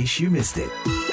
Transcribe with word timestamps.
case 0.00 0.20
you 0.20 0.30
missed 0.30 0.56
it. 0.56 1.09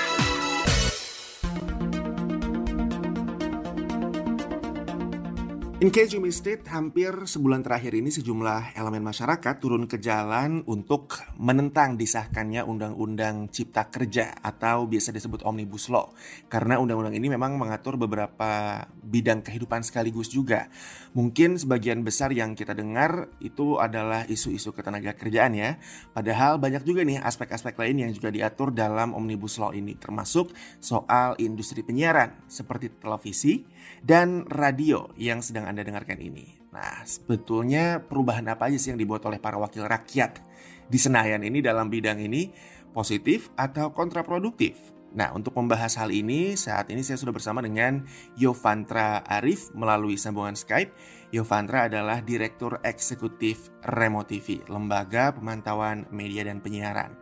In 5.77 5.93
case 5.93 6.17
you 6.17 6.17
missed 6.17 6.49
it, 6.49 6.65
hampir 6.73 7.13
sebulan 7.13 7.61
terakhir 7.61 7.93
ini 7.93 8.09
sejumlah 8.09 8.73
elemen 8.73 9.05
masyarakat 9.05 9.61
turun 9.61 9.85
ke 9.85 10.01
jalan 10.01 10.65
untuk 10.65 11.21
menentang 11.37 12.01
disahkannya 12.01 12.65
Undang-Undang 12.65 13.53
Cipta 13.53 13.85
Kerja 13.85 14.33
atau 14.41 14.89
biasa 14.89 15.13
disebut 15.13 15.45
Omnibus 15.45 15.93
Law. 15.93 16.17
Karena 16.49 16.81
undang-undang 16.81 17.13
ini 17.13 17.29
memang 17.29 17.61
mengatur 17.61 17.93
beberapa 17.93 18.81
bidang 18.89 19.45
kehidupan 19.45 19.85
sekaligus 19.85 20.33
juga. 20.33 20.65
Mungkin 21.13 21.61
sebagian 21.61 22.01
besar 22.01 22.33
yang 22.33 22.57
kita 22.57 22.73
dengar 22.73 23.29
itu 23.37 23.77
adalah 23.77 24.25
isu-isu 24.25 24.73
ketenaga 24.73 25.13
kerjaan 25.13 25.53
ya. 25.53 25.77
Padahal 26.09 26.57
banyak 26.57 26.89
juga 26.89 27.05
nih 27.05 27.21
aspek-aspek 27.21 27.77
lain 27.77 28.01
yang 28.01 28.11
juga 28.17 28.33
diatur 28.33 28.73
dalam 28.73 29.13
Omnibus 29.13 29.61
Law 29.61 29.77
ini, 29.77 29.93
termasuk 29.93 30.57
soal 30.81 31.37
industri 31.37 31.85
penyiaran 31.85 32.33
seperti 32.49 32.97
televisi 32.97 33.61
dan 34.01 34.41
radio 34.49 35.13
yang 35.21 35.45
sedang 35.45 35.66
anda 35.69 35.83
dengarkan 35.83 36.17
ini. 36.17 36.57
Nah, 36.71 37.03
sebetulnya 37.03 37.99
perubahan 38.03 38.47
apa 38.47 38.71
aja 38.71 38.79
sih 38.79 38.89
yang 38.95 38.99
dibuat 38.99 39.23
oleh 39.27 39.37
para 39.37 39.59
wakil 39.59 39.83
rakyat 39.85 40.39
di 40.87 40.97
Senayan 40.99 41.43
ini 41.43 41.59
dalam 41.59 41.91
bidang 41.91 42.23
ini 42.23 42.49
positif 42.95 43.51
atau 43.59 43.91
kontraproduktif? 43.91 44.97
Nah, 45.17 45.31
untuk 45.33 45.55
membahas 45.55 45.95
hal 45.97 46.11
ini, 46.11 46.59
saat 46.59 46.91
ini 46.91 47.01
saya 47.01 47.17
sudah 47.17 47.31
bersama 47.31 47.63
dengan 47.63 48.03
Yovantra 48.35 49.23
Arif 49.25 49.71
melalui 49.71 50.19
sambungan 50.19 50.53
Skype. 50.53 50.91
Yovantra 51.31 51.87
adalah 51.87 52.19
Direktur 52.21 52.77
Eksekutif 52.83 53.71
Remo 53.83 54.27
TV, 54.27 54.61
Lembaga 54.67 55.31
Pemantauan 55.33 56.05
Media 56.11 56.43
dan 56.43 56.59
Penyiaran. 56.59 57.15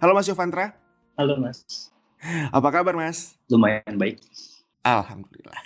Halo 0.00 0.16
Mas 0.16 0.28
Yovantra. 0.28 0.76
Halo 1.16 1.36
Mas. 1.38 1.92
Apa 2.50 2.68
kabar 2.72 2.96
Mas? 2.96 3.36
Lumayan 3.52 3.94
baik. 3.94 4.20
Alhamdulillah. 4.86 5.60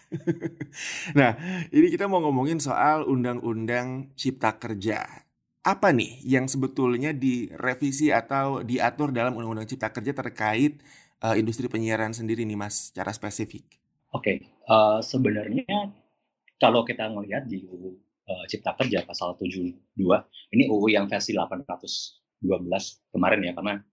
nah, 1.18 1.36
ini 1.68 1.92
kita 1.92 2.08
mau 2.08 2.24
ngomongin 2.24 2.56
soal 2.56 3.04
Undang-Undang 3.04 4.16
Cipta 4.16 4.56
Kerja. 4.56 5.04
Apa 5.60 5.92
nih 5.92 6.24
yang 6.24 6.48
sebetulnya 6.48 7.12
direvisi 7.12 8.08
atau 8.08 8.64
diatur 8.64 9.12
dalam 9.12 9.36
Undang-Undang 9.36 9.68
Cipta 9.68 9.92
Kerja 9.92 10.16
terkait 10.16 10.80
uh, 11.20 11.36
industri 11.36 11.68
penyiaran 11.68 12.16
sendiri 12.16 12.48
nih, 12.48 12.56
Mas, 12.56 12.88
secara 12.88 13.12
spesifik? 13.12 13.68
Oke, 14.16 14.24
okay. 14.24 14.36
uh, 14.72 15.04
sebenarnya 15.04 15.92
kalau 16.56 16.80
kita 16.88 17.12
melihat 17.12 17.44
di 17.44 17.60
UU 17.68 17.92
uh, 18.24 18.44
Cipta 18.48 18.72
Kerja 18.72 19.04
pasal 19.04 19.36
72, 19.36 20.00
ini 20.56 20.64
UU 20.64 20.96
yang 20.96 21.12
versi 21.12 21.36
812 21.36 22.40
kemarin 23.12 23.40
ya, 23.44 23.52
karena 23.52 23.84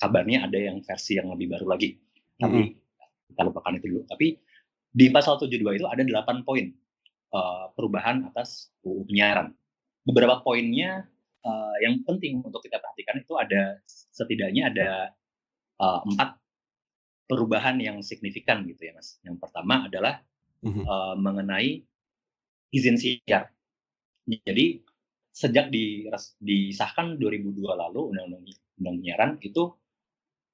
kabarnya 0.00 0.48
ada 0.48 0.56
yang 0.56 0.80
versi 0.80 1.20
yang 1.20 1.28
lebih 1.36 1.52
baru 1.52 1.68
lagi. 1.68 2.00
Tapi 2.40 2.60
mm 2.64 2.68
-hmm. 2.72 3.28
kita 3.28 3.42
lupakan 3.44 3.76
itu 3.76 3.86
dulu. 3.92 4.02
Tapi 4.08 4.40
di 4.90 5.06
pasal 5.14 5.38
72 5.38 5.78
itu 5.78 5.86
ada 5.86 6.02
8 6.02 6.42
poin 6.42 6.66
uh, 7.34 7.70
perubahan 7.74 8.26
atas 8.30 8.74
UU 8.82 9.06
penyiaran. 9.06 9.54
Beberapa 10.02 10.42
poinnya 10.42 11.06
uh, 11.46 11.76
yang 11.78 12.02
penting 12.02 12.42
untuk 12.42 12.62
kita 12.64 12.82
perhatikan 12.82 13.22
itu 13.22 13.32
ada 13.38 13.78
setidaknya 13.86 14.62
ada 14.74 14.90
uh, 15.78 16.00
empat 16.04 16.36
perubahan 17.30 17.78
yang 17.78 18.02
signifikan 18.02 18.66
gitu 18.66 18.90
ya 18.90 18.92
mas. 18.98 19.22
Yang 19.22 19.38
pertama 19.38 19.86
adalah 19.86 20.18
uh, 20.66 21.14
mengenai 21.14 21.86
izin 22.74 22.98
siar. 22.98 23.54
Jadi 24.26 24.82
sejak 25.30 25.70
di, 25.70 26.10
disahkan 26.42 27.14
2002 27.16 27.62
lalu 27.62 28.00
undang-undang 28.10 28.44
undang 28.82 28.96
penyiaran 28.98 29.30
itu 29.40 29.70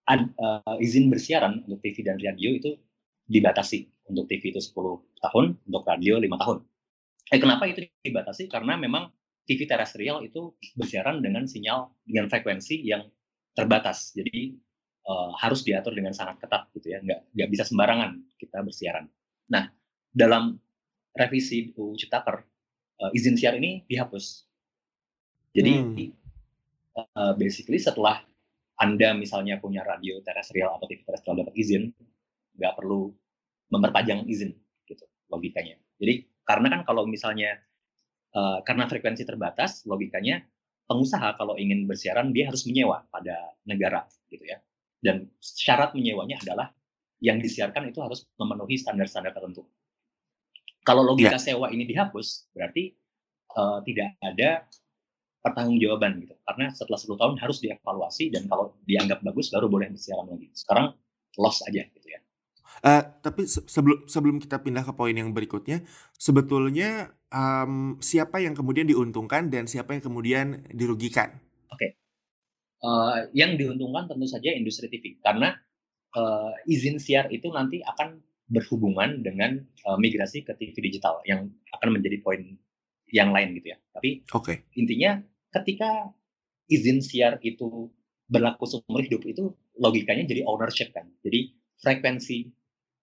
ad, 0.05 0.29
uh, 0.37 0.77
izin 0.77 1.09
bersiaran 1.09 1.65
untuk 1.65 1.81
TV 1.81 2.05
dan 2.05 2.21
radio 2.21 2.51
itu 2.53 2.77
dibatasi 3.27 4.11
untuk 4.11 4.31
TV 4.31 4.55
itu 4.55 4.63
10 4.63 5.03
tahun, 5.23 5.45
untuk 5.67 5.83
radio 5.83 6.19
5 6.23 6.43
tahun. 6.43 6.59
Eh, 7.35 7.39
kenapa 7.43 7.67
itu 7.67 7.83
dibatasi? 8.07 8.47
Karena 8.47 8.79
memang 8.79 9.11
TV 9.47 9.67
terestrial 9.67 10.23
itu 10.27 10.55
bersiaran 10.75 11.23
dengan 11.23 11.47
sinyal 11.47 11.91
dengan 12.07 12.27
frekuensi 12.31 12.83
yang 12.87 13.07
terbatas. 13.55 14.15
Jadi 14.15 14.55
uh, 15.07 15.35
harus 15.39 15.63
diatur 15.63 15.95
dengan 15.95 16.15
sangat 16.15 16.43
ketat 16.43 16.71
gitu 16.75 16.95
ya, 16.95 16.99
nggak 17.03 17.35
nggak 17.35 17.49
bisa 17.51 17.65
sembarangan 17.67 18.19
kita 18.39 18.59
bersiaran. 18.63 19.07
Nah, 19.51 19.71
dalam 20.11 20.59
revisi 21.15 21.73
UU 21.79 21.95
Ciptaker, 21.99 22.43
uh, 23.03 23.11
izin 23.15 23.39
siar 23.39 23.55
ini 23.59 23.87
dihapus. 23.87 24.47
Jadi 25.57 25.73
hmm. 25.73 25.95
uh, 27.17 27.33
basically 27.39 27.81
setelah 27.81 28.21
anda 28.77 29.17
misalnya 29.17 29.57
punya 29.57 29.81
radio 29.87 30.21
terestrial 30.21 30.77
atau 30.77 30.85
TV 30.85 31.01
terestrial 31.01 31.41
dapat 31.41 31.55
izin, 31.57 31.95
nggak 32.57 32.75
perlu 32.77 33.13
memperpanjang 33.71 34.27
izin 34.27 34.53
gitu 34.87 35.05
logikanya. 35.31 35.77
Jadi 36.01 36.27
karena 36.47 36.67
kan 36.79 36.81
kalau 36.87 37.05
misalnya 37.09 37.59
uh, 38.37 38.63
karena 38.63 38.87
frekuensi 38.87 39.27
terbatas 39.27 39.83
logikanya 39.89 40.45
pengusaha 40.87 41.35
kalau 41.35 41.59
ingin 41.59 41.85
bersiaran 41.85 42.31
dia 42.31 42.47
harus 42.47 42.63
menyewa 42.69 43.05
pada 43.11 43.57
negara 43.67 44.07
gitu 44.31 44.45
ya. 44.47 44.59
Dan 45.03 45.29
syarat 45.39 45.93
menyewanya 45.93 46.41
adalah 46.43 46.73
yang 47.21 47.41
disiarkan 47.41 47.91
itu 47.91 47.99
harus 48.01 48.29
memenuhi 48.37 48.77
standar-standar 48.77 49.33
tertentu. 49.33 49.67
Kalau 50.87 51.03
logika 51.03 51.35
yeah. 51.35 51.43
sewa 51.43 51.67
ini 51.75 51.83
dihapus, 51.83 52.53
berarti 52.55 52.95
uh, 53.59 53.83
tidak 53.83 54.15
ada 54.23 54.63
pertanggungjawaban 55.43 56.23
gitu. 56.23 56.35
Karena 56.47 56.71
setelah 56.71 56.99
10 56.99 57.21
tahun 57.23 57.35
harus 57.43 57.59
dievaluasi 57.59 58.31
dan 58.31 58.47
kalau 58.47 58.75
dianggap 58.87 59.23
bagus 59.23 59.51
baru 59.51 59.67
boleh 59.67 59.91
bersiaran 59.91 60.31
lagi. 60.31 60.51
Sekarang 60.55 60.95
loss 61.39 61.63
aja 61.67 61.83
ya. 61.87 61.96
Uh, 62.85 63.03
tapi 63.25 63.49
sebelum 63.49 64.05
sebelum 64.05 64.37
kita 64.37 64.61
pindah 64.61 64.85
ke 64.85 64.93
poin 64.93 65.17
yang 65.17 65.33
berikutnya, 65.33 65.85
sebetulnya 66.17 67.15
um, 67.33 67.97
siapa 68.05 68.41
yang 68.45 68.53
kemudian 68.53 68.85
diuntungkan 68.85 69.49
dan 69.49 69.65
siapa 69.65 69.97
yang 69.97 70.05
kemudian 70.05 70.69
dirugikan? 70.73 71.41
Oke, 71.73 71.97
uh, 72.85 73.27
yang 73.33 73.57
diuntungkan 73.57 74.13
tentu 74.13 74.29
saja 74.29 74.53
industri 74.53 74.93
TV 74.93 75.17
karena 75.25 75.57
uh, 76.17 76.53
izin 76.69 77.01
siar 77.01 77.33
itu 77.33 77.49
nanti 77.49 77.81
akan 77.81 78.21
berhubungan 78.47 79.27
dengan 79.27 79.59
uh, 79.89 79.99
migrasi 79.99 80.47
ke 80.47 80.55
TV 80.55 80.79
digital 80.79 81.19
yang 81.27 81.51
akan 81.75 81.99
menjadi 81.99 82.23
poin 82.23 82.41
yang 83.11 83.35
lain 83.35 83.55
gitu 83.59 83.75
ya. 83.75 83.79
Tapi 83.95 84.27
okay. 84.31 84.63
intinya 84.79 85.19
ketika 85.51 86.15
izin 86.71 87.03
siar 87.03 87.39
itu 87.43 87.91
berlaku 88.27 88.67
seumur 88.67 89.03
hidup 89.07 89.23
itu 89.27 89.55
logikanya 89.79 90.27
jadi 90.27 90.43
ownership 90.47 90.91
kan. 90.95 91.11
Jadi 91.23 91.55
frekuensi 91.79 92.51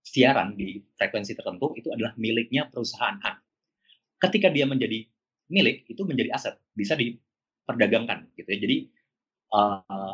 siaran 0.03 0.59
di 0.59 0.83
frekuensi 0.99 1.31
tertentu 1.33 1.71
itu 1.79 1.87
adalah 1.89 2.11
miliknya 2.19 2.67
perusahaan 2.67 3.15
A. 3.23 3.39
Ketika 4.19 4.51
dia 4.51 4.67
menjadi 4.67 5.07
milik, 5.47 5.87
itu 5.87 6.03
menjadi 6.03 6.35
aset, 6.35 6.59
bisa 6.75 6.99
diperdagangkan 6.99 8.35
gitu 8.35 8.49
ya. 8.51 8.57
Jadi 8.59 8.77
uh, 9.55 10.13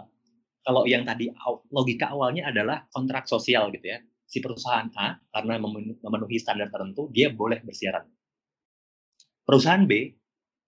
kalau 0.61 0.85
yang 0.85 1.03
tadi 1.09 1.33
logika 1.73 2.13
awalnya 2.13 2.53
adalah 2.53 2.85
kontrak 2.93 3.25
sosial 3.25 3.73
gitu 3.73 3.89
ya. 3.89 3.99
Si 4.29 4.37
perusahaan 4.45 4.85
A 4.93 5.17
karena 5.33 5.57
memenuhi 5.57 6.37
standar 6.37 6.69
tertentu 6.69 7.09
dia 7.09 7.33
boleh 7.33 7.65
bersiaran. 7.65 8.05
Perusahaan 9.41 9.89
B 9.89 10.13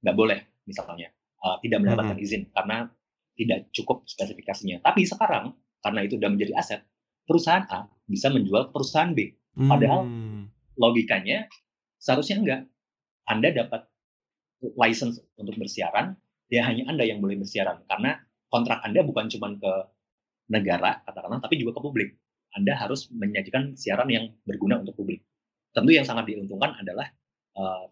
nggak 0.02 0.18
boleh 0.18 0.66
misalnya 0.66 1.14
uh, 1.46 1.62
tidak 1.62 1.86
mendapatkan 1.86 2.18
hmm. 2.18 2.26
izin 2.26 2.44
karena 2.50 2.90
tidak 3.38 3.70
cukup 3.70 4.02
spesifikasinya. 4.10 4.81
Tapi 4.81 5.06
sekarang 5.06 5.54
karena 5.81 6.00
itu 6.06 6.18
sudah 6.18 6.30
menjadi 6.34 6.54
aset, 6.58 6.81
perusahaan 7.26 7.66
A 7.70 7.88
bisa 8.08 8.28
menjual 8.32 8.70
perusahaan 8.74 9.12
B. 9.16 9.32
Padahal 9.56 10.08
hmm. 10.08 10.44
logikanya 10.80 11.48
seharusnya 12.00 12.38
enggak. 12.40 12.62
Anda 13.30 13.54
dapat 13.54 13.88
license 14.76 15.22
untuk 15.40 15.56
bersiaran, 15.58 16.18
ya 16.51 16.66
hanya 16.68 16.90
Anda 16.90 17.07
yang 17.07 17.24
boleh 17.24 17.40
bersiaran 17.40 17.86
karena 17.88 18.19
kontrak 18.51 18.84
Anda 18.84 19.01
bukan 19.06 19.31
cuma 19.31 19.56
ke 19.56 19.74
negara 20.51 21.00
katakanlah 21.07 21.40
tapi 21.40 21.62
juga 21.62 21.80
ke 21.80 21.81
publik. 21.81 22.10
Anda 22.51 22.75
harus 22.75 23.07
menyajikan 23.16 23.80
siaran 23.80 24.12
yang 24.12 24.36
berguna 24.44 24.84
untuk 24.84 25.00
publik. 25.00 25.24
Tentu 25.72 25.95
yang 25.95 26.04
sangat 26.04 26.28
diuntungkan 26.28 26.75
adalah 26.84 27.07
uh, 27.56 27.88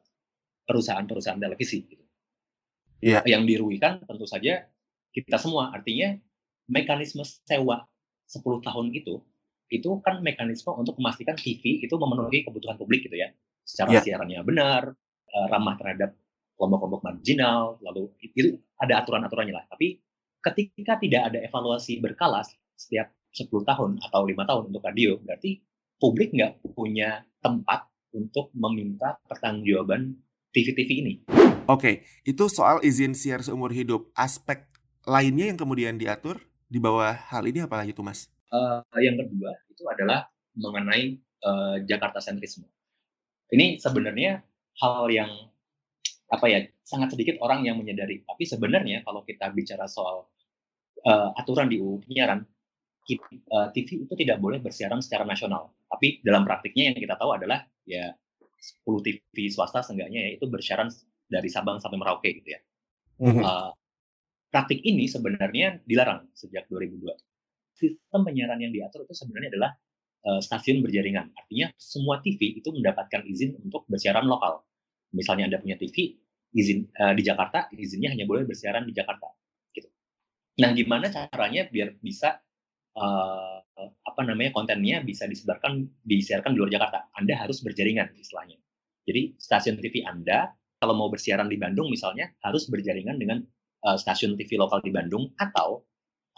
perusahaan-perusahaan 0.67 1.39
televisi. 1.39 1.87
Gitu. 1.87 2.03
Yeah. 2.99 3.23
Yang 3.23 3.55
dirugikan 3.55 4.03
tentu 4.03 4.27
saja 4.27 4.67
kita 5.15 5.39
semua. 5.39 5.71
Artinya 5.71 6.19
mekanisme 6.67 7.23
sewa 7.23 7.87
10 8.29 8.61
tahun 8.61 8.93
itu 8.93 9.17
itu 9.69 9.89
kan 10.01 10.19
mekanisme 10.25 10.73
untuk 10.73 10.97
memastikan 10.97 11.37
TV 11.37 11.85
itu 11.85 11.93
memenuhi 11.93 12.41
kebutuhan 12.41 12.75
publik 12.75 13.05
gitu 13.05 13.15
ya. 13.15 13.29
Secara 13.61 14.01
yeah. 14.01 14.03
siarannya 14.03 14.41
benar, 14.41 14.97
uh, 15.29 15.47
ramah 15.47 15.77
terhadap 15.77 16.17
kelompok-kelompok 16.57 17.01
marginal, 17.05 17.77
lalu 17.85 18.09
itu 18.19 18.57
ada 18.81 19.05
aturan-aturannya 19.05 19.53
lah. 19.53 19.65
Tapi 19.69 20.01
ketika 20.41 20.97
tidak 20.97 21.21
ada 21.31 21.39
evaluasi 21.45 22.01
berkala 22.01 22.41
setiap 22.73 23.13
10 23.29 23.45
tahun 23.61 24.01
atau 24.01 24.25
lima 24.25 24.43
tahun 24.49 24.73
untuk 24.73 24.81
radio, 24.81 25.21
berarti 25.21 25.61
publik 26.01 26.33
nggak 26.33 26.65
punya 26.73 27.21
tempat 27.39 27.85
untuk 28.09 28.49
meminta 28.57 29.21
pertanggungjawaban 29.29 30.17
TV-TV 30.49 30.89
ini. 31.05 31.13
Oke, 31.69 32.01
itu 32.25 32.49
soal 32.49 32.81
izin 32.81 33.13
siar 33.13 33.45
seumur 33.45 33.69
hidup. 33.69 34.09
Aspek 34.17 34.65
lainnya 35.05 35.53
yang 35.53 35.61
kemudian 35.61 36.01
diatur 36.01 36.48
di 36.69 36.77
bawah 36.77 37.11
hal 37.33 37.43
ini 37.49 37.65
apa 37.65 37.81
lagi 37.81 37.91
tuh, 37.91 38.05
Mas? 38.05 38.29
uh, 38.53 38.81
yang 38.97 39.17
kedua 39.17 39.51
itu 39.69 39.83
adalah 39.85 40.27
mengenai 40.57 41.17
uh, 41.45 41.77
Jakarta 41.85 42.19
sentrisme. 42.19 42.65
Ini 43.49 43.81
sebenarnya 43.81 44.41
hal 44.81 45.09
yang 45.09 45.31
apa 46.29 46.45
ya 46.45 46.61
sangat 46.85 47.17
sedikit 47.17 47.41
orang 47.41 47.65
yang 47.65 47.81
menyadari. 47.81 48.21
Tapi 48.21 48.43
sebenarnya 48.45 49.01
kalau 49.01 49.25
kita 49.25 49.49
bicara 49.49 49.89
soal 49.89 50.29
uh, 51.05 51.29
aturan 51.33 51.69
di 51.69 51.81
UU 51.81 52.05
penyiaran, 52.05 52.45
TV 53.73 54.05
itu 54.05 54.13
tidak 54.13 54.37
boleh 54.37 54.61
bersiaran 54.61 55.01
secara 55.01 55.25
nasional. 55.25 55.73
Tapi 55.89 56.21
dalam 56.21 56.45
praktiknya 56.45 56.93
yang 56.93 56.97
kita 57.01 57.17
tahu 57.17 57.33
adalah 57.33 57.65
ya 57.81 58.13
10 58.85 58.85
TV 59.01 59.49
swasta 59.49 59.81
seenggaknya 59.81 60.29
ya 60.29 60.37
itu 60.37 60.45
bersiaran 60.45 60.93
dari 61.25 61.49
Sabang 61.49 61.81
sampai 61.81 61.97
Merauke 61.97 62.29
gitu 62.37 62.53
ya. 62.53 62.61
Mm-hmm. 63.17 63.41
Uh, 63.41 63.73
praktik 64.49 64.81
ini 64.81 65.05
sebenarnya 65.05 65.81
dilarang 65.85 66.29
sejak 66.33 66.65
2002 66.67 67.13
sistem 67.79 68.21
penyiaran 68.27 68.59
yang 68.59 68.75
diatur 68.75 69.07
itu 69.07 69.15
sebenarnya 69.15 69.55
adalah 69.55 69.71
uh, 70.27 70.41
stasiun 70.43 70.83
berjaringan. 70.83 71.31
Artinya 71.31 71.71
semua 71.79 72.19
TV 72.19 72.59
itu 72.59 72.69
mendapatkan 72.75 73.23
izin 73.23 73.55
untuk 73.63 73.87
bersiaran 73.87 74.27
lokal. 74.27 74.67
Misalnya 75.15 75.47
Anda 75.47 75.63
punya 75.63 75.79
TV 75.79 76.19
izin 76.51 76.91
uh, 76.99 77.15
di 77.15 77.23
Jakarta, 77.23 77.71
izinnya 77.71 78.11
hanya 78.11 78.27
boleh 78.27 78.43
bersiaran 78.43 78.83
di 78.83 78.91
Jakarta. 78.91 79.31
Gitu. 79.71 79.87
Nah, 80.59 80.75
gimana 80.75 81.07
caranya 81.07 81.71
biar 81.71 81.95
bisa 82.03 82.35
uh, 82.99 83.57
apa 83.79 84.21
namanya 84.27 84.51
kontennya 84.51 84.99
bisa 84.99 85.23
disebarkan 85.23 85.87
disiarkan 86.03 86.51
di 86.51 86.59
luar 86.59 86.73
Jakarta? 86.73 87.07
Anda 87.15 87.39
harus 87.39 87.63
berjaringan 87.63 88.11
istilahnya. 88.19 88.59
Jadi 89.07 89.39
stasiun 89.39 89.79
TV 89.79 90.03
Anda 90.03 90.51
kalau 90.79 90.95
mau 90.95 91.07
bersiaran 91.07 91.47
di 91.47 91.55
Bandung 91.55 91.87
misalnya 91.91 92.29
harus 92.43 92.67
berjaringan 92.67 93.19
dengan 93.19 93.39
uh, 93.85 93.97
stasiun 93.99 94.35
TV 94.35 94.59
lokal 94.59 94.83
di 94.83 94.91
Bandung 94.91 95.31
atau 95.39 95.83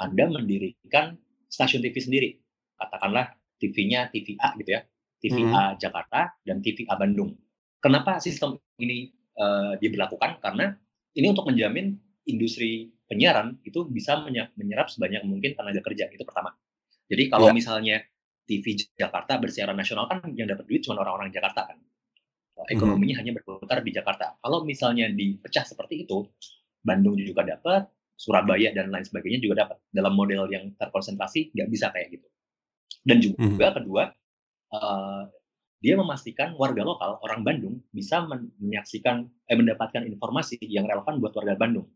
anda 0.01 0.25
mendirikan 0.29 1.17
stasiun 1.49 1.81
TV 1.85 1.95
sendiri. 2.01 2.29
Katakanlah 2.77 3.37
TV-nya 3.61 4.09
TVA 4.09 4.57
gitu 4.57 4.69
ya, 4.73 4.81
TVA 5.21 5.63
hmm. 5.73 5.77
Jakarta 5.77 6.33
dan 6.41 6.65
TVA 6.65 6.97
Bandung. 6.97 7.37
Kenapa 7.77 8.17
sistem 8.17 8.57
ini 8.81 9.13
uh, 9.37 9.77
diberlakukan? 9.77 10.41
Karena 10.41 10.73
ini 11.13 11.27
untuk 11.29 11.45
menjamin 11.45 11.93
industri 12.25 12.89
penyiaran 13.05 13.61
itu 13.65 13.85
bisa 13.89 14.23
menyerap 14.57 14.89
sebanyak 14.89 15.21
mungkin 15.25 15.53
tenaga 15.53 15.81
kerja 15.85 16.09
itu 16.09 16.23
pertama. 16.25 16.55
Jadi 17.11 17.27
kalau 17.27 17.51
yeah. 17.51 17.57
misalnya 17.57 17.97
TV 18.47 18.79
Jakarta 18.95 19.37
bersiaran 19.37 19.77
nasional 19.77 20.07
kan 20.09 20.23
yang 20.33 20.49
dapat 20.49 20.65
duit 20.65 20.81
cuma 20.81 21.01
orang-orang 21.03 21.29
Jakarta 21.29 21.69
kan. 21.69 21.77
Ekonominya 22.69 23.17
hmm. 23.17 23.21
hanya 23.25 23.31
berputar 23.41 23.81
di 23.81 23.91
Jakarta. 23.91 24.37
Kalau 24.37 24.61
misalnya 24.61 25.09
dipecah 25.09 25.65
seperti 25.65 26.05
itu, 26.05 26.29
Bandung 26.81 27.17
juga 27.17 27.45
dapat, 27.45 27.85
Surabaya 28.17 28.69
dan 28.73 28.93
lain 28.93 29.01
sebagainya 29.01 29.41
juga 29.41 29.65
dapat 29.65 29.77
dalam 29.89 30.13
model 30.13 30.45
yang 30.53 30.69
terkonsentrasi 30.77 31.53
nggak 31.57 31.69
bisa 31.73 31.89
kayak 31.89 32.17
gitu. 32.17 32.27
Dan 33.01 33.17
juga 33.17 33.73
hmm. 33.73 33.75
kedua 33.81 34.03
uh, 34.77 35.25
dia 35.81 35.97
memastikan 35.97 36.53
warga 36.53 36.85
lokal 36.85 37.17
orang 37.25 37.41
Bandung 37.41 37.81
bisa 37.89 38.21
menyaksikan 38.61 39.25
eh, 39.49 39.57
mendapatkan 39.57 40.05
informasi 40.05 40.61
yang 40.69 40.85
relevan 40.85 41.17
buat 41.17 41.33
warga 41.33 41.57
Bandung. 41.57 41.89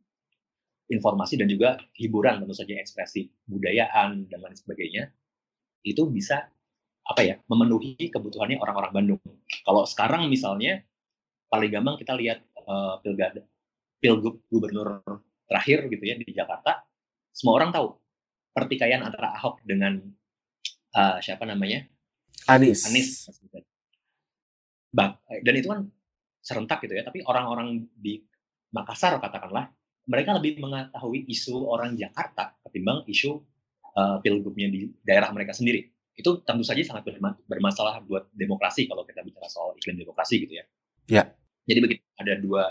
Informasi 0.89 1.37
dan 1.37 1.49
juga 1.49 1.77
hiburan 1.97 2.41
tentu 2.41 2.57
saja 2.57 2.73
ekspresi 2.81 3.29
budayaan 3.45 4.25
dan 4.25 4.41
lain 4.41 4.57
sebagainya 4.57 5.13
itu 5.85 6.09
bisa 6.09 6.49
apa 7.05 7.21
ya 7.21 7.37
memenuhi 7.45 8.09
kebutuhannya 8.09 8.57
orang-orang 8.57 8.93
Bandung. 8.93 9.21
Kalau 9.61 9.85
sekarang 9.85 10.25
misalnya 10.25 10.81
paling 11.45 11.69
gampang 11.69 12.01
kita 12.01 12.17
lihat 12.17 12.41
uh, 12.65 12.97
pilgada 13.05 13.45
pilgub 13.99 14.43
gubernur 14.51 15.03
terakhir 15.45 15.87
gitu 15.89 16.03
ya 16.03 16.15
di 16.17 16.29
Jakarta, 16.33 16.83
semua 17.31 17.61
orang 17.61 17.69
tahu 17.75 17.95
pertikaian 18.55 19.03
antara 19.03 19.35
Ahok 19.35 19.61
dengan 19.67 19.99
uh, 20.95 21.17
siapa 21.19 21.43
namanya 21.43 21.85
Anies. 22.45 22.85
Anies. 22.87 23.27
Bang, 24.95 25.19
dan 25.27 25.53
itu 25.57 25.67
kan 25.67 25.79
serentak 26.39 26.79
gitu 26.85 26.93
ya. 26.95 27.03
Tapi 27.03 27.25
orang-orang 27.25 27.83
di 27.97 28.21
Makassar 28.71 29.17
katakanlah 29.17 29.71
mereka 30.05 30.37
lebih 30.37 30.61
mengetahui 30.61 31.25
isu 31.31 31.65
orang 31.65 31.97
Jakarta 31.97 32.53
ketimbang 32.67 33.07
isu 33.09 33.41
uh, 33.97 34.21
pilgubnya 34.21 34.69
di 34.69 34.93
daerah 35.01 35.33
mereka 35.33 35.51
sendiri. 35.57 35.89
Itu 36.15 36.45
tentu 36.47 36.63
saja 36.63 36.79
sangat 36.85 37.11
bermasalah 37.49 38.05
buat 38.07 38.31
demokrasi 38.31 38.87
kalau 38.87 39.03
kita 39.03 39.25
bicara 39.25 39.49
soal 39.51 39.75
iklim 39.75 39.99
demokrasi 39.99 40.47
gitu 40.47 40.53
ya. 40.61 40.65
Ya. 41.09 41.23
Jadi 41.65 41.79
begitu 41.81 42.03
ada 42.15 42.33
dua 42.39 42.63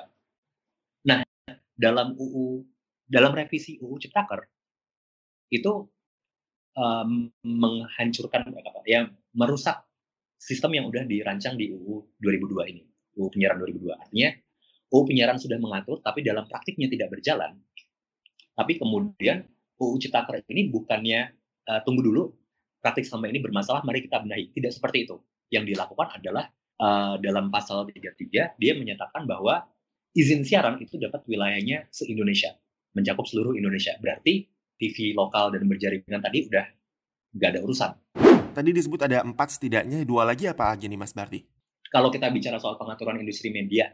dalam 1.74 2.14
UU 2.16 2.62
dalam 3.04 3.34
revisi 3.36 3.76
UU 3.82 4.00
Ciptaker 4.00 4.40
itu 5.52 5.86
um, 6.78 7.28
menghancurkan 7.44 8.48
apa 8.48 8.80
ya 8.88 9.06
merusak 9.36 9.84
sistem 10.40 10.78
yang 10.78 10.86
udah 10.88 11.04
dirancang 11.04 11.54
di 11.58 11.70
UU 11.70 12.18
2002 12.22 12.72
ini 12.72 12.82
UU 13.18 13.28
penyiaran 13.30 13.60
2002 13.60 13.94
artinya 13.94 14.30
UU 14.94 15.02
penyiaran 15.10 15.42
sudah 15.42 15.58
mengatur 15.58 15.98
tapi 15.98 16.22
dalam 16.22 16.46
praktiknya 16.46 16.86
tidak 16.86 17.18
berjalan. 17.18 17.58
Tapi 18.54 18.78
kemudian 18.78 19.42
UU 19.82 19.98
Ciptaker 19.98 20.46
ini 20.46 20.70
bukannya 20.70 21.34
uh, 21.66 21.82
tunggu 21.82 22.06
dulu 22.06 22.30
praktik 22.78 23.02
selama 23.02 23.26
ini 23.34 23.42
bermasalah 23.42 23.82
mari 23.82 24.06
kita 24.06 24.22
benahi. 24.22 24.54
Tidak 24.54 24.70
seperti 24.70 25.10
itu. 25.10 25.18
Yang 25.50 25.74
dilakukan 25.74 26.14
adalah 26.14 26.46
uh, 26.78 27.18
dalam 27.18 27.50
pasal 27.50 27.90
33 27.90 28.54
dia 28.54 28.72
menyatakan 28.78 29.26
bahwa 29.26 29.66
izin 30.14 30.46
siaran 30.46 30.78
itu 30.78 30.94
dapat 30.96 31.26
wilayahnya 31.26 31.90
se-Indonesia, 31.90 32.55
mencakup 32.94 33.26
seluruh 33.26 33.58
Indonesia. 33.58 33.99
Berarti 33.99 34.46
TV 34.78 35.12
lokal 35.12 35.50
dan 35.55 35.66
berjaringan 35.66 36.22
tadi 36.22 36.46
udah 36.46 36.64
nggak 37.34 37.49
ada 37.50 37.61
urusan. 37.66 37.90
Tadi 38.55 38.70
disebut 38.70 39.11
ada 39.11 39.26
empat 39.26 39.58
setidaknya, 39.58 40.06
dua 40.06 40.22
lagi 40.22 40.46
apa 40.46 40.70
aja 40.70 40.87
nih 40.87 40.94
Mas 40.94 41.11
Bardi? 41.11 41.43
Kalau 41.90 42.11
kita 42.14 42.31
bicara 42.31 42.62
soal 42.62 42.78
pengaturan 42.78 43.19
industri 43.19 43.50
media, 43.50 43.90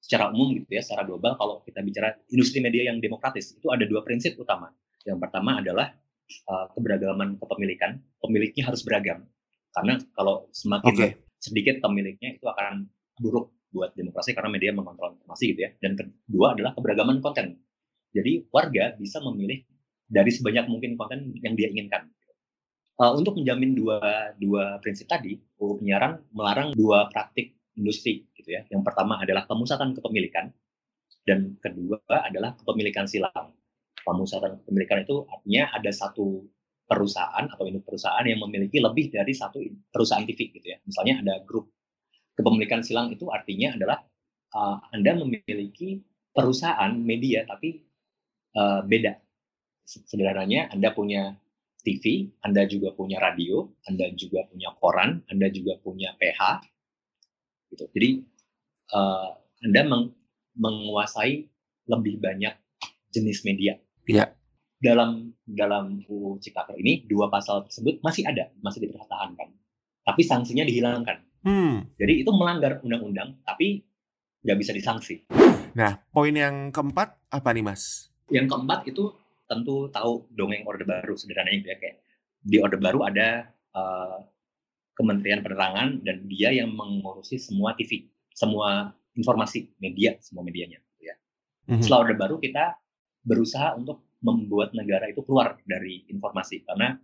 secara 0.00 0.28
umum 0.28 0.52
gitu 0.52 0.68
ya, 0.68 0.84
secara 0.84 1.08
global, 1.08 1.40
kalau 1.40 1.64
kita 1.64 1.80
bicara 1.80 2.12
industri 2.28 2.60
media 2.60 2.92
yang 2.92 3.00
demokratis, 3.00 3.56
itu 3.56 3.72
ada 3.72 3.88
dua 3.88 4.04
prinsip 4.04 4.36
utama. 4.36 4.68
Yang 5.08 5.24
pertama 5.24 5.64
adalah 5.64 5.96
uh, 6.48 6.68
keberagaman 6.76 7.40
kepemilikan, 7.40 8.00
pemiliknya 8.20 8.68
harus 8.68 8.84
beragam. 8.84 9.24
Karena 9.72 9.96
kalau 10.12 10.48
semakin 10.52 10.92
okay. 10.92 11.10
sedikit 11.40 11.80
pemiliknya 11.80 12.36
itu 12.36 12.44
akan 12.44 12.84
buruk 13.16 13.48
buat 13.74 13.90
demokrasi 13.98 14.30
karena 14.38 14.50
media 14.54 14.70
mengontrol 14.70 15.18
informasi 15.18 15.44
gitu 15.50 15.60
ya. 15.66 15.70
Dan 15.82 15.98
kedua 15.98 16.54
adalah 16.54 16.70
keberagaman 16.78 17.18
konten. 17.18 17.58
Jadi 18.14 18.46
warga 18.54 18.94
bisa 18.94 19.18
memilih 19.18 19.66
dari 20.06 20.30
sebanyak 20.30 20.70
mungkin 20.70 20.94
konten 20.94 21.34
yang 21.42 21.58
dia 21.58 21.66
inginkan. 21.74 22.06
Uh, 22.94 23.10
untuk 23.18 23.34
menjamin 23.34 23.74
dua 23.74 23.98
dua 24.38 24.78
prinsip 24.78 25.10
tadi, 25.10 25.34
UU 25.58 25.82
penyiaran 25.82 26.22
melarang 26.30 26.70
dua 26.78 27.10
praktik 27.10 27.58
industri 27.74 28.22
gitu 28.38 28.54
ya. 28.54 28.62
Yang 28.70 28.86
pertama 28.86 29.18
adalah 29.18 29.50
pemusatan 29.50 29.98
kepemilikan 29.98 30.54
dan 31.26 31.58
kedua 31.58 31.98
adalah 32.06 32.54
kepemilikan 32.54 33.10
silang. 33.10 33.50
Pemusatan 34.06 34.62
kepemilikan 34.62 35.02
itu 35.02 35.26
artinya 35.26 35.74
ada 35.74 35.90
satu 35.90 36.46
perusahaan 36.86 37.50
atau 37.50 37.64
induk 37.66 37.82
perusahaan 37.82 38.22
yang 38.22 38.38
memiliki 38.46 38.78
lebih 38.78 39.10
dari 39.10 39.34
satu 39.34 39.58
perusahaan 39.90 40.22
TV 40.22 40.54
gitu 40.54 40.66
ya. 40.70 40.78
Misalnya 40.86 41.18
ada 41.18 41.34
grup 41.42 41.73
kepemilikan 42.34 42.82
silang 42.82 43.10
itu 43.14 43.30
artinya 43.30 43.74
adalah 43.74 43.98
uh, 44.54 44.78
Anda 44.94 45.18
memiliki 45.18 46.02
perusahaan 46.34 46.92
media 46.94 47.46
tapi 47.46 47.82
uh, 48.58 48.82
beda. 48.86 49.18
Sederhananya 49.84 50.72
Anda 50.72 50.96
punya 50.96 51.36
TV, 51.84 52.32
Anda 52.40 52.64
juga 52.64 52.96
punya 52.96 53.20
radio, 53.20 53.68
Anda 53.84 54.08
juga 54.16 54.48
punya 54.48 54.72
koran, 54.80 55.20
Anda 55.28 55.52
juga 55.52 55.76
punya 55.84 56.16
PH, 56.16 56.64
gitu. 57.74 57.84
Jadi 57.92 58.10
uh, 58.96 59.36
Anda 59.60 59.82
meng 59.84 60.04
menguasai 60.54 61.44
lebih 61.90 62.22
banyak 62.22 62.54
jenis 63.10 63.42
media. 63.42 63.74
Iya. 64.06 64.32
Dalam 64.78 65.34
dalam 65.42 66.04
UU 66.06 66.38
Ciptaker 66.38 66.78
ini 66.78 67.04
dua 67.04 67.26
pasal 67.28 67.66
tersebut 67.66 67.98
masih 68.00 68.22
ada, 68.28 68.52
masih 68.62 68.86
dipertahankan, 68.86 69.50
tapi 70.06 70.22
sanksinya 70.22 70.62
dihilangkan. 70.62 71.23
Hmm. 71.44 71.84
Jadi 72.00 72.24
itu 72.24 72.30
melanggar 72.32 72.80
undang-undang, 72.80 73.36
tapi 73.44 73.84
nggak 74.44 74.58
bisa 74.58 74.72
disanksi. 74.72 75.28
Nah, 75.76 76.00
poin 76.08 76.32
yang 76.32 76.72
keempat 76.72 77.20
apa 77.28 77.48
nih, 77.52 77.64
Mas? 77.64 78.08
Yang 78.32 78.56
keempat 78.56 78.88
itu 78.88 79.12
tentu 79.44 79.92
tahu 79.92 80.24
dongeng 80.32 80.64
Orde 80.64 80.88
Baru 80.88 81.14
sederhananya 81.20 81.60
gitu 81.60 81.68
ya 81.68 81.78
kayak 81.78 81.96
di 82.44 82.56
Orde 82.60 82.80
Baru 82.80 83.04
ada 83.04 83.52
uh, 83.76 84.24
Kementerian 84.96 85.44
Penerangan 85.44 86.00
dan 86.06 86.24
dia 86.30 86.54
yang 86.54 86.72
mengurusi 86.72 87.36
semua 87.36 87.76
TV, 87.76 88.08
semua 88.32 88.94
informasi 89.18 89.74
media, 89.82 90.16
semua 90.24 90.46
medianya. 90.46 90.80
Gitu 90.96 91.12
ya. 91.12 91.16
Mm-hmm. 91.68 91.82
Setelah 91.84 91.98
Orde 92.08 92.16
Baru 92.16 92.36
kita 92.40 92.78
berusaha 93.24 93.76
untuk 93.76 94.04
membuat 94.24 94.72
negara 94.72 95.08
itu 95.12 95.20
keluar 95.20 95.60
dari 95.68 96.08
informasi 96.08 96.64
karena 96.64 96.96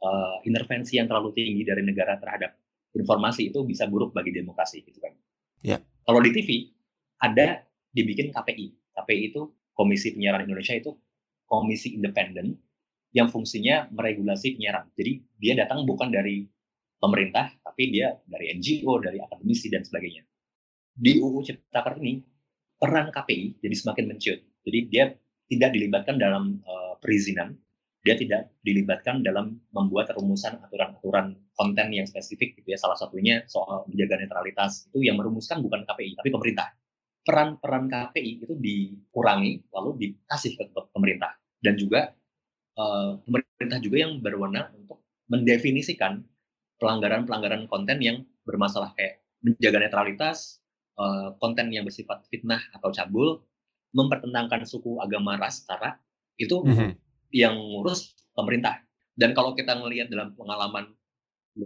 uh, 0.00 0.36
intervensi 0.48 0.96
yang 0.96 1.08
terlalu 1.08 1.36
tinggi 1.36 1.64
dari 1.64 1.84
negara 1.84 2.16
terhadap 2.16 2.56
informasi 2.94 3.50
itu 3.50 3.60
bisa 3.66 3.90
buruk 3.90 4.14
bagi 4.14 4.30
demokrasi 4.30 4.86
gitu 4.86 5.02
kan. 5.02 5.12
Ya. 5.60 5.78
Kalau 6.06 6.20
di 6.22 6.30
TV 6.30 6.70
ada 7.18 7.62
dibikin 7.90 8.30
KPI. 8.30 8.94
KPI 8.94 9.22
itu 9.34 9.50
Komisi 9.74 10.14
Penyiaran 10.14 10.46
Indonesia 10.46 10.78
itu 10.78 10.94
komisi 11.50 11.94
independen 11.94 12.56
yang 13.14 13.30
fungsinya 13.30 13.90
meregulasi 13.94 14.58
penyiaran. 14.58 14.90
Jadi 14.98 15.22
dia 15.38 15.54
datang 15.54 15.86
bukan 15.86 16.10
dari 16.10 16.46
pemerintah, 16.98 17.54
tapi 17.62 17.94
dia 17.94 18.18
dari 18.26 18.50
NGO, 18.58 18.98
dari 18.98 19.22
akademisi 19.22 19.70
dan 19.70 19.86
sebagainya. 19.86 20.26
Di 20.94 21.22
UU 21.22 21.42
Ciptaker 21.46 21.98
ini 22.02 22.22
peran 22.78 23.14
KPI 23.14 23.62
jadi 23.62 23.74
semakin 23.74 24.04
mencuat. 24.10 24.40
Jadi 24.66 24.78
dia 24.90 25.04
tidak 25.46 25.70
dilibatkan 25.76 26.16
dalam 26.18 26.58
uh, 26.66 26.98
perizinan, 26.98 27.54
dia 28.04 28.20
tidak 28.20 28.52
dilibatkan 28.60 29.24
dalam 29.24 29.56
membuat 29.72 30.12
rumusan 30.12 30.60
aturan-aturan 30.60 31.40
konten 31.56 31.88
yang 31.88 32.04
spesifik 32.04 32.60
gitu 32.60 32.76
ya. 32.76 32.78
Salah 32.78 33.00
satunya 33.00 33.40
soal 33.48 33.88
menjaga 33.88 34.20
netralitas 34.20 34.84
itu 34.92 35.08
yang 35.08 35.16
merumuskan 35.16 35.64
bukan 35.64 35.88
KPI 35.88 36.20
tapi 36.20 36.28
pemerintah. 36.28 36.68
Peran-peran 37.24 37.88
KPI 37.88 38.44
itu 38.44 38.54
dikurangi 38.60 39.72
lalu 39.72 39.90
dikasih 39.96 40.60
ke 40.60 40.64
pemerintah 40.92 41.32
dan 41.64 41.80
juga 41.80 42.12
uh, 42.76 43.16
pemerintah 43.24 43.80
juga 43.80 43.96
yang 44.04 44.20
berwenang 44.20 44.68
untuk 44.76 45.00
mendefinisikan 45.32 46.20
pelanggaran-pelanggaran 46.76 47.64
konten 47.72 48.04
yang 48.04 48.28
bermasalah 48.44 48.92
kayak 48.92 49.24
menjaga 49.40 49.88
netralitas, 49.88 50.60
uh, 51.00 51.32
konten 51.40 51.72
yang 51.72 51.88
bersifat 51.88 52.28
fitnah 52.28 52.60
atau 52.76 52.92
cabul, 52.92 53.40
mempertentangkan 53.96 54.68
suku, 54.68 55.00
agama, 55.00 55.40
ras, 55.40 55.64
cara, 55.64 55.96
itu 56.36 56.60
mm 56.60 56.74
-hmm. 56.74 56.90
Yang 57.34 57.58
ngurus 57.58 58.14
pemerintah. 58.30 58.78
Dan 59.18 59.34
kalau 59.34 59.58
kita 59.58 59.74
melihat 59.74 60.06
dalam 60.06 60.38
pengalaman 60.38 60.94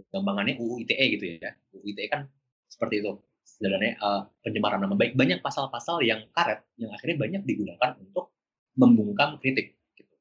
gampangannya 0.09 0.57
UU 0.57 0.85
ITE 0.85 1.05
gitu 1.17 1.25
ya, 1.37 1.53
UU 1.77 1.93
ITE 1.93 2.09
kan 2.09 2.25
seperti 2.65 3.05
itu. 3.05 3.21
Sebenarnya 3.45 3.97
uh, 4.01 4.21
pencemaran 4.45 4.81
nama 4.81 4.93
baik 4.97 5.13
banyak 5.17 5.41
pasal-pasal 5.41 6.01
yang 6.05 6.25
karet 6.33 6.61
yang 6.77 6.93
akhirnya 6.93 7.17
banyak 7.17 7.41
digunakan 7.45 7.97
untuk 8.01 8.33
membungkam 8.77 9.37
kritik. 9.41 9.77
Gitu. 9.97 10.15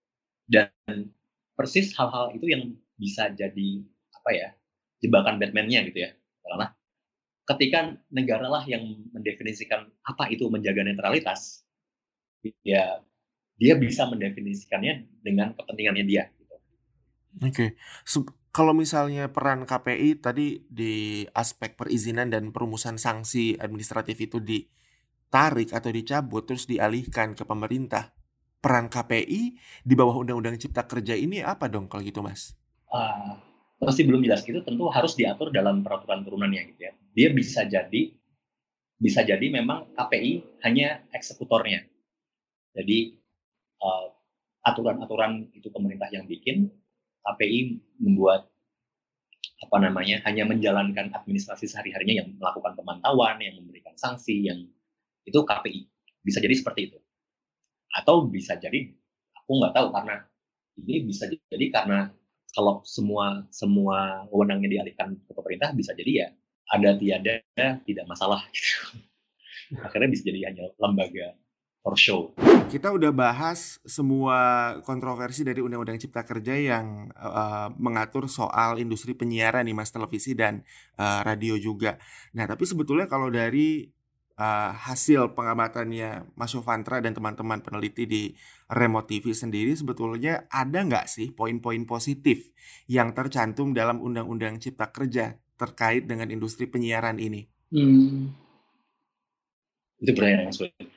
Dan 0.48 1.12
persis 1.56 1.92
hal-hal 1.96 2.32
itu 2.36 2.48
yang 2.48 2.72
bisa 2.96 3.32
jadi 3.32 3.68
apa 4.16 4.30
ya 4.32 4.48
jebakan 5.04 5.40
Batman-nya 5.40 5.84
gitu 5.88 6.08
ya. 6.08 6.10
Karena 6.44 6.72
ketika 7.48 7.96
negara 8.12 8.48
lah 8.48 8.64
yang 8.64 8.84
mendefinisikan 9.12 9.88
apa 10.04 10.28
itu 10.32 10.48
menjaga 10.48 10.84
netralitas, 10.84 11.64
ya 12.64 13.00
dia 13.58 13.74
bisa 13.74 14.06
mendefinisikannya 14.06 15.04
dengan 15.20 15.52
kepentingannya 15.58 16.04
dia. 16.06 16.30
Gitu. 16.30 16.54
Oke, 17.42 17.50
okay. 17.50 17.70
kalau 18.54 18.72
misalnya 18.72 19.28
peran 19.28 19.66
KPI 19.66 20.22
tadi 20.22 20.62
di 20.70 21.26
aspek 21.34 21.74
perizinan 21.74 22.30
dan 22.30 22.54
perumusan 22.54 22.96
sanksi 22.96 23.58
administratif 23.58 24.16
itu 24.22 24.38
ditarik 24.38 25.74
atau 25.74 25.90
dicabut 25.90 26.46
terus 26.46 26.70
dialihkan 26.70 27.34
ke 27.34 27.42
pemerintah, 27.42 28.14
peran 28.62 28.86
KPI 28.86 29.42
di 29.82 29.94
bawah 29.98 30.22
Undang-Undang 30.22 30.62
Cipta 30.62 30.86
Kerja 30.86 31.18
ini 31.18 31.42
apa 31.42 31.66
dong 31.66 31.90
kalau 31.90 32.06
gitu, 32.06 32.22
Mas? 32.22 32.54
Uh, 32.88 33.36
masih 33.82 34.06
belum 34.06 34.22
jelas 34.24 34.42
itu 34.46 34.62
tentu 34.64 34.86
harus 34.88 35.12
diatur 35.18 35.52
dalam 35.52 35.82
peraturan 35.82 36.22
turunannya 36.22 36.62
gitu 36.74 36.80
ya. 36.88 36.92
Dia 37.12 37.28
bisa 37.34 37.66
jadi 37.66 38.14
bisa 38.98 39.22
jadi 39.22 39.46
memang 39.50 39.94
KPI 39.94 40.62
hanya 40.66 41.06
eksekutornya. 41.14 41.86
Jadi 42.74 43.18
aturan-aturan 44.66 45.48
itu 45.54 45.68
pemerintah 45.72 46.10
yang 46.12 46.28
bikin, 46.28 46.68
KPI 47.24 47.78
membuat 48.02 48.48
apa 49.58 49.76
namanya 49.82 50.22
hanya 50.22 50.46
menjalankan 50.46 51.10
administrasi 51.10 51.66
sehari-harinya 51.66 52.22
yang 52.22 52.28
melakukan 52.38 52.78
pemantauan, 52.78 53.42
yang 53.42 53.58
memberikan 53.58 53.94
sanksi, 53.98 54.46
yang 54.46 54.66
itu 55.26 55.38
KPI 55.42 55.88
bisa 56.22 56.38
jadi 56.38 56.54
seperti 56.54 56.92
itu. 56.92 56.98
Atau 57.92 58.30
bisa 58.30 58.54
jadi 58.60 58.94
aku 59.34 59.50
nggak 59.58 59.74
tahu 59.74 59.88
karena 59.90 60.16
ini 60.78 61.10
bisa 61.10 61.26
jadi 61.26 61.66
karena 61.74 62.12
kalau 62.54 62.80
semua 62.86 63.44
semua 63.50 64.24
wewenangnya 64.30 64.80
dialihkan 64.80 65.18
ke 65.26 65.32
pemerintah 65.34 65.74
bisa 65.74 65.92
jadi 65.92 66.12
ya 66.24 66.28
ada 66.68 66.90
tiada 66.96 67.34
tidak 67.84 68.04
masalah 68.06 68.44
gitu. 68.52 69.00
akhirnya 69.86 70.08
bisa 70.12 70.22
jadi 70.28 70.52
hanya 70.52 70.70
lembaga 70.80 71.34
for 71.88 71.96
show. 71.96 72.20
Kita 72.68 72.92
udah 72.92 73.08
bahas 73.16 73.80
semua 73.88 74.76
kontroversi 74.84 75.40
dari 75.40 75.64
Undang-Undang 75.64 76.04
Cipta 76.04 76.20
Kerja 76.20 76.52
yang 76.52 77.08
uh, 77.16 77.72
mengatur 77.80 78.28
soal 78.28 78.76
industri 78.76 79.16
penyiaran 79.16 79.64
nih 79.64 79.72
Mas 79.72 79.88
televisi 79.88 80.36
dan 80.36 80.60
uh, 81.00 81.24
radio 81.24 81.56
juga. 81.56 81.96
Nah, 82.36 82.44
tapi 82.44 82.68
sebetulnya 82.68 83.08
kalau 83.08 83.32
dari 83.32 83.88
uh, 84.36 84.76
hasil 84.76 85.32
pengamatannya 85.32 86.28
Mas 86.36 86.52
Yovantra 86.52 87.00
dan 87.00 87.16
teman-teman 87.16 87.64
peneliti 87.64 88.04
di 88.04 88.22
Remote 88.68 89.08
TV 89.08 89.32
sendiri 89.32 89.72
sebetulnya 89.72 90.44
ada 90.52 90.84
nggak 90.84 91.08
sih 91.08 91.32
poin-poin 91.32 91.88
positif 91.88 92.52
yang 92.84 93.16
tercantum 93.16 93.72
dalam 93.72 94.04
Undang-Undang 94.04 94.60
Cipta 94.60 94.92
Kerja 94.92 95.40
terkait 95.56 96.04
dengan 96.04 96.28
industri 96.28 96.68
penyiaran 96.68 97.16
ini? 97.16 97.48
Hmm. 97.72 98.28
Itu 99.98 100.12
pertanyaan 100.12 100.52
yang 100.52 100.54
sulit. 100.54 100.87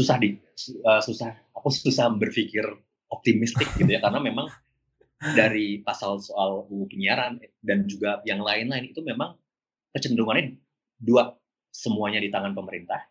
Susah 0.00 0.16
di 0.16 0.32
uh, 0.88 1.00
susah 1.04 1.36
aku 1.52 1.68
susah 1.68 2.08
berpikir 2.16 2.64
optimistik 3.12 3.68
gitu 3.76 3.90
ya 3.92 4.00
karena 4.00 4.16
memang 4.16 4.48
dari 5.20 5.84
pasal 5.84 6.16
soal 6.24 6.64
UU 6.72 6.88
penyiaran 6.88 7.36
dan 7.60 7.84
juga 7.84 8.24
yang 8.24 8.40
lain-lain 8.40 8.88
itu 8.88 9.04
memang 9.04 9.36
kecenderungannya 9.92 10.56
dua 10.96 11.36
semuanya 11.68 12.16
di 12.16 12.32
tangan 12.32 12.56
pemerintah 12.56 13.04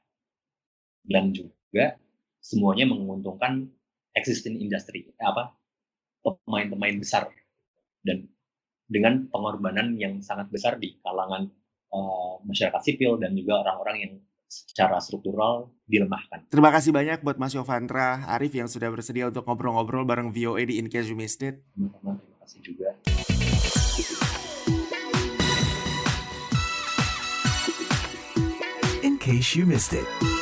dan 1.06 1.30
juga 1.30 1.94
semuanya 2.42 2.90
menguntungkan 2.90 3.70
existing 4.18 4.58
industry 4.58 5.06
apa 5.22 5.54
pemain-pemain 6.26 6.98
besar 6.98 7.30
dan 8.02 8.26
dengan 8.90 9.30
pengorbanan 9.30 9.94
yang 10.02 10.18
sangat 10.26 10.50
besar 10.50 10.82
di 10.82 10.98
kalangan 11.06 11.46
uh, 11.94 12.42
masyarakat 12.42 12.82
sipil 12.82 13.22
dan 13.22 13.38
juga 13.38 13.62
orang-orang 13.62 13.98
yang 14.02 14.14
secara 14.50 14.98
struktural 14.98 15.70
dilemahkan. 15.86 16.50
Terima 16.50 16.74
kasih 16.74 16.90
banyak 16.90 17.22
buat 17.22 17.38
Mas 17.38 17.54
Yovantra 17.54 18.26
Arif 18.26 18.58
yang 18.58 18.68
sudah 18.68 18.90
bersedia 18.90 19.30
untuk 19.30 19.46
ngobrol-ngobrol 19.46 20.04
bareng 20.04 20.34
VOA 20.34 20.66
di 20.66 20.82
In 20.82 20.90
Case 20.90 21.14
You 21.14 21.16
Missed 21.16 21.46
It. 21.46 21.62
Terima 21.78 22.18
kasih 22.42 22.60
juga. 22.66 22.90
case 29.30 29.56
you 29.56 29.66
missed 29.66 29.94
it. 29.94 30.39